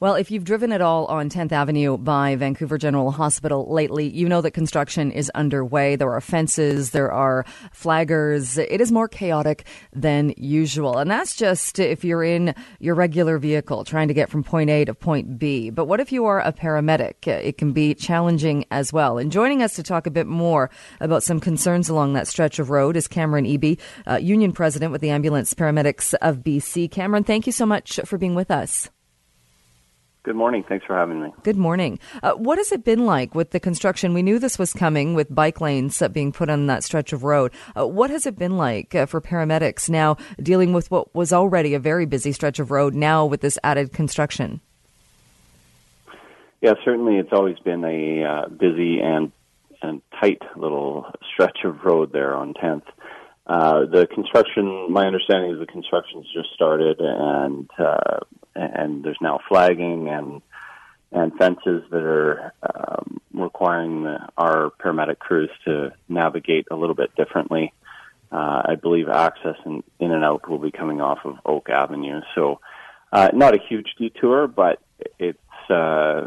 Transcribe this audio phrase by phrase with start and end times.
[0.00, 4.28] Well, if you've driven at all on 10th Avenue by Vancouver General Hospital lately, you
[4.28, 5.96] know that construction is underway.
[5.96, 8.64] There are fences, there are flaggers.
[8.70, 10.98] It is more chaotic than usual.
[10.98, 14.84] And that's just if you're in your regular vehicle trying to get from point A
[14.84, 15.68] to point B.
[15.70, 17.26] But what if you are a paramedic?
[17.26, 19.18] It can be challenging as well.
[19.18, 20.70] And joining us to talk a bit more
[21.00, 25.00] about some concerns along that stretch of road is Cameron Eby, uh, Union President with
[25.00, 26.88] the Ambulance Paramedics of BC.
[26.88, 28.88] Cameron, thank you so much for being with us.
[30.24, 30.64] Good morning.
[30.68, 31.32] Thanks for having me.
[31.42, 31.98] Good morning.
[32.22, 34.14] Uh, what has it been like with the construction?
[34.14, 37.24] We knew this was coming with bike lanes uh, being put on that stretch of
[37.24, 37.52] road.
[37.76, 41.72] Uh, what has it been like uh, for paramedics now dealing with what was already
[41.74, 44.60] a very busy stretch of road now with this added construction?
[46.60, 49.30] Yeah, certainly it's always been a uh, busy and,
[49.80, 52.82] and tight little stretch of road there on 10th.
[53.46, 58.18] Uh, the construction, my understanding is the construction's just started, and uh,
[58.60, 60.42] and there's now flagging and
[61.10, 67.14] and fences that are um, requiring the, our paramedic crews to navigate a little bit
[67.16, 67.72] differently.
[68.30, 72.20] Uh, I believe access in, in and out will be coming off of Oak Avenue,
[72.34, 72.60] so
[73.10, 74.82] uh, not a huge detour, but
[75.18, 75.38] it's
[75.70, 76.26] uh,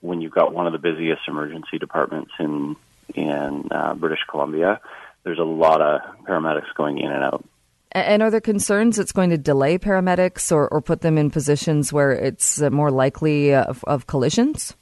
[0.00, 2.74] when you've got one of the busiest emergency departments in
[3.14, 4.80] in uh, British Columbia
[5.26, 7.44] there's a lot of paramedics going in and out.
[7.92, 11.92] And are there concerns it's going to delay paramedics or, or put them in positions
[11.92, 14.74] where it's uh, more likely of, of collisions?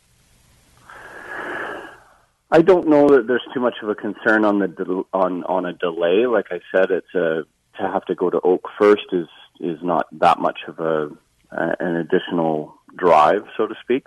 [2.50, 5.66] I don't know that there's too much of a concern on the de- on on
[5.66, 6.26] a delay.
[6.26, 7.42] Like I said, it's a
[7.78, 9.26] to have to go to Oak first is
[9.58, 11.10] is not that much of a
[11.50, 14.06] uh, an additional drive, so to speak.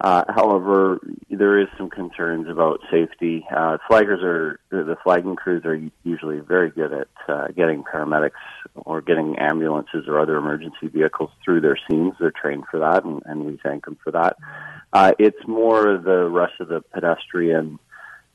[0.00, 0.98] Uh, however,
[1.28, 3.46] there is some concerns about safety.
[3.54, 8.30] Uh, flaggers are the flagging crews are usually very good at uh, getting paramedics
[8.74, 12.14] or getting ambulances or other emergency vehicles through their scenes.
[12.18, 14.38] They're trained for that, and, and we thank them for that.
[14.90, 17.78] Uh, it's more the rest of the pedestrian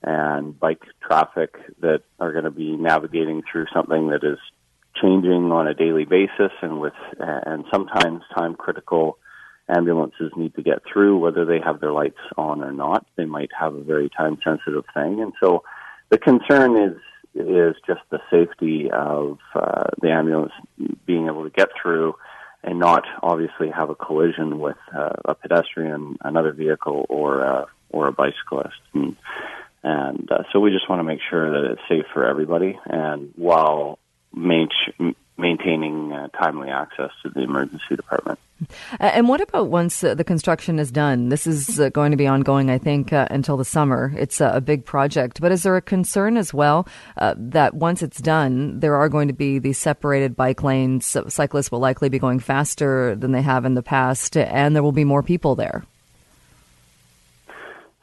[0.03, 4.37] and bike traffic that are going to be navigating through something that is
[5.01, 9.17] changing on a daily basis and with and sometimes time critical
[9.69, 13.05] ambulances need to get through, whether they have their lights on or not.
[13.15, 15.63] They might have a very time sensitive thing, and so
[16.09, 16.97] the concern is
[17.35, 20.53] is just the safety of uh, the ambulance
[21.05, 22.15] being able to get through
[22.65, 28.07] and not obviously have a collision with uh, a pedestrian, another vehicle, or a, or
[28.07, 28.79] a bicyclist.
[28.93, 29.15] And,
[29.83, 33.31] and uh, so we just want to make sure that it's safe for everybody, and
[33.35, 33.99] while
[35.37, 38.39] maintaining uh, timely access to the emergency department.
[38.99, 41.27] And what about once uh, the construction is done?
[41.27, 44.13] This is uh, going to be ongoing, I think, uh, until the summer.
[44.17, 45.41] It's a big project.
[45.41, 46.87] But is there a concern as well
[47.17, 51.17] uh, that once it's done, there are going to be these separated bike lanes?
[51.27, 54.93] Cyclists will likely be going faster than they have in the past, and there will
[54.93, 55.83] be more people there.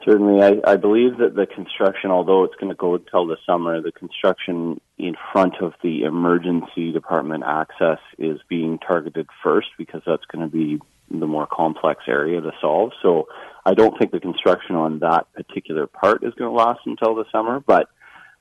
[0.05, 3.81] Certainly, I, I believe that the construction, although it's going to go until the summer,
[3.81, 10.25] the construction in front of the emergency department access is being targeted first because that's
[10.25, 12.91] going to be the more complex area to solve.
[13.01, 13.27] So
[13.65, 17.25] I don't think the construction on that particular part is going to last until the
[17.31, 17.87] summer, but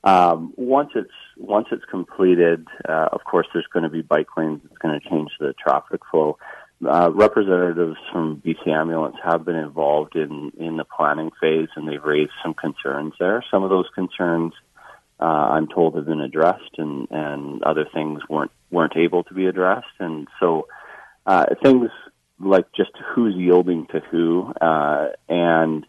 [0.05, 4.61] um, once it's once it's completed, uh, of course, there's going to be bike lanes.
[4.65, 6.39] It's going to change the traffic flow
[6.89, 12.03] uh, representatives from BC Ambulance have been involved in, in the planning phase and they've
[12.03, 13.45] raised some concerns there.
[13.51, 14.53] Some of those concerns,
[15.21, 19.47] uh, I'm told, have been addressed and, and other things weren't, weren't able to be
[19.47, 19.87] addressed.
[20.01, 20.67] And so,
[21.27, 21.91] uh, things
[22.41, 25.87] like just who's yielding to who, uh, and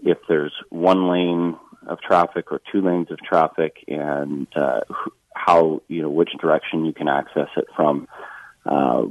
[0.00, 1.56] if there's one lane
[1.86, 4.80] of traffic or two lanes of traffic and, uh,
[5.34, 8.06] how, you know, which direction you can access it from,
[8.66, 9.04] uh,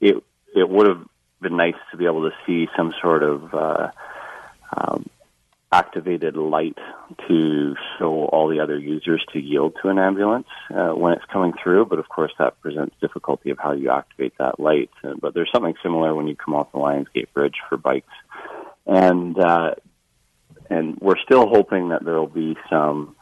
[0.00, 0.22] it,
[0.54, 1.04] it would have
[1.40, 3.90] been nice to be able to see some sort of uh,
[4.76, 5.08] um,
[5.70, 6.78] activated light
[7.26, 11.52] to show all the other users to yield to an ambulance uh, when it's coming
[11.62, 11.84] through.
[11.86, 14.90] But of course, that presents difficulty of how you activate that light.
[15.04, 18.06] Uh, but there's something similar when you come off the Lionsgate Bridge for bikes,
[18.86, 19.74] and uh,
[20.70, 23.16] and we're still hoping that there will be some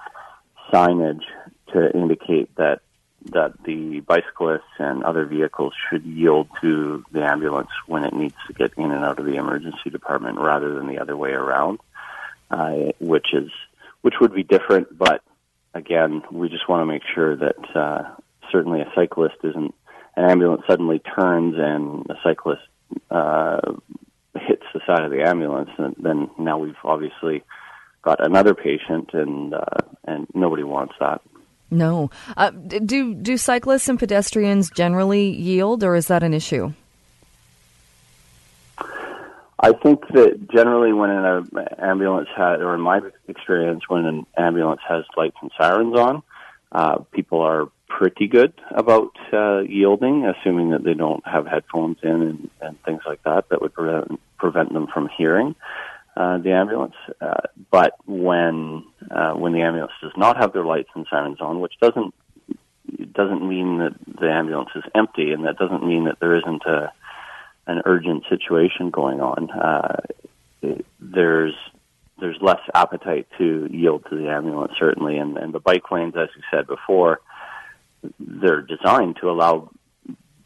[0.72, 1.22] signage
[1.72, 2.80] to indicate that
[3.32, 8.52] that the bicyclists and other vehicles should yield to the ambulance when it needs to
[8.52, 11.78] get in and out of the emergency department rather than the other way around,
[12.50, 13.50] uh, which is
[14.02, 14.96] which would be different.
[14.96, 15.22] But
[15.74, 18.02] again, we just want to make sure that uh,
[18.52, 19.74] certainly a cyclist isn't
[20.16, 22.62] an ambulance suddenly turns and a cyclist
[23.10, 23.60] uh,
[24.34, 27.42] hits the side of the ambulance, and then now we've obviously
[28.02, 31.20] got another patient, and uh, and nobody wants that.
[31.70, 32.10] No.
[32.36, 36.72] Uh, do do cyclists and pedestrians generally yield, or is that an issue?
[39.58, 44.82] I think that generally, when an ambulance has, or in my experience, when an ambulance
[44.86, 46.22] has lights and sirens on,
[46.72, 52.10] uh, people are pretty good about uh, yielding, assuming that they don't have headphones in
[52.10, 55.54] and, and things like that that would prevent, prevent them from hearing
[56.16, 56.94] uh, the ambulance.
[57.20, 61.60] Uh, but when uh, when the ambulance does not have their lights and sirens on,
[61.60, 62.14] which doesn't
[63.12, 66.92] doesn't mean that the ambulance is empty, and that doesn't mean that there isn't a
[67.66, 69.50] an urgent situation going on.
[69.50, 69.96] Uh,
[71.00, 71.54] there's
[72.18, 76.28] there's less appetite to yield to the ambulance, certainly, and, and the bike lanes, as
[76.34, 77.20] you said before,
[78.18, 79.70] they're designed to allow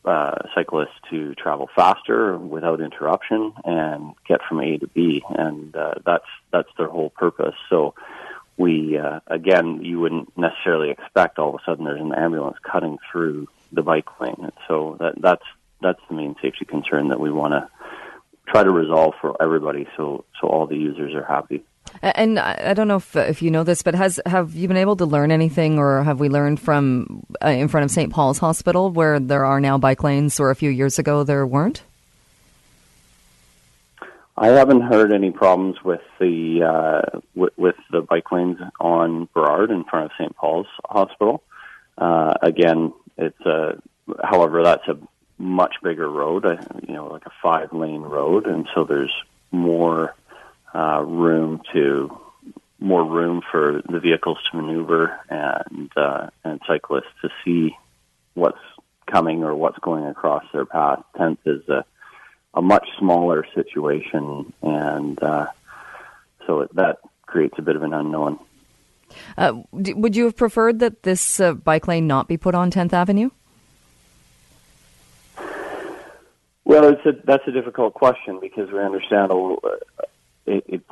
[0.04, 5.94] uh, cyclists to travel faster without interruption and get from A to B, and uh,
[6.04, 7.54] that's that's their whole purpose.
[7.68, 7.94] So
[8.56, 12.98] we uh, again, you wouldn't necessarily expect all of a sudden there's an ambulance cutting
[13.10, 15.44] through the bike lane, so that that's
[15.82, 17.68] that's the main safety concern that we want to
[18.48, 21.64] try to resolve for everybody, so so all the users are happy.
[22.02, 24.96] And I don't know if if you know this, but has have you been able
[24.96, 28.10] to learn anything, or have we learned from uh, in front of St.
[28.10, 31.82] Paul's Hospital where there are now bike lanes, or a few years ago there weren't?
[34.40, 39.70] I haven't heard any problems with the uh, with, with, the bike lanes on Burrard
[39.70, 40.34] in front of St.
[40.34, 41.42] Paul's Hospital.
[41.98, 43.82] Uh, again, it's a
[44.24, 44.96] however that's a
[45.36, 46.56] much bigger road, uh,
[46.88, 49.12] you know, like a five lane road, and so there's
[49.50, 50.14] more
[50.74, 52.18] uh, room to
[52.78, 57.76] more room for the vehicles to maneuver and uh, and cyclists to see
[58.34, 58.58] what's
[59.06, 61.02] coming or what's going across their path.
[61.16, 61.84] Tenth is a
[62.54, 65.46] a much smaller situation, and uh,
[66.46, 68.38] so it, that creates a bit of an unknown.
[69.36, 72.92] Uh, would you have preferred that this uh, bike lane not be put on 10th
[72.92, 73.30] Avenue?
[76.64, 79.56] Well, it's a, that's a difficult question because we understand a,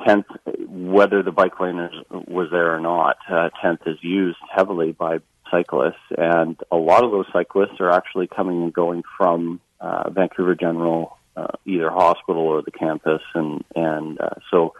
[0.05, 0.25] tenth
[0.67, 3.17] whether the bike lane is, was there or not.
[3.29, 5.19] Uh, tenth is used heavily by
[5.51, 10.55] cyclists, and a lot of those cyclists are actually coming and going from uh, Vancouver
[10.55, 14.73] General, uh, either hospital or the campus, and and uh, so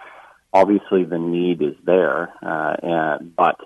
[0.53, 3.59] obviously the need is there, uh, and but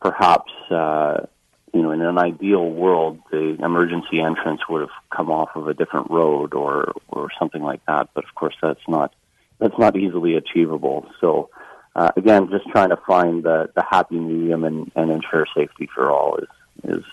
[0.00, 0.52] perhaps.
[0.70, 1.26] Uh,
[1.74, 5.72] you know, in an ideal world, the emergency entrance would have come off of a
[5.72, 8.10] different road or or something like that.
[8.12, 9.14] But of course, that's not
[9.62, 11.06] that's not easily achievable.
[11.20, 11.48] So
[11.94, 16.10] uh, again, just trying to find the, the happy medium and, and ensure safety for
[16.10, 16.48] all is
[16.84, 17.04] is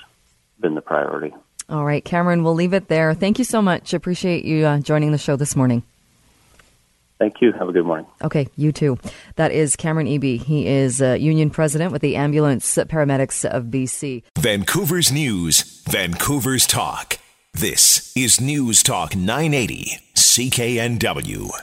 [0.60, 1.34] been the priority.
[1.69, 3.13] All right, Cameron, we'll leave it there.
[3.13, 3.94] Thank you so much.
[3.94, 5.84] Appreciate you uh, joining the show this morning.
[7.19, 7.51] Thank you.
[7.51, 8.07] Have a good morning.
[8.24, 8.98] Okay, you too.
[9.36, 10.42] That is Cameron Eby.
[10.42, 14.24] He is uh, union president with the Ambulance Paramedics of BC.
[14.38, 17.18] Vancouver's News, Vancouver's Talk.
[17.54, 21.52] This is News Talk 980, CKNW.